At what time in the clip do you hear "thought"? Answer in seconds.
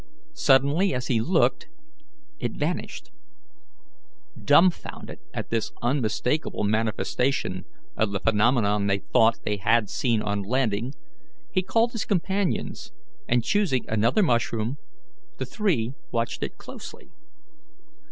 8.97-9.37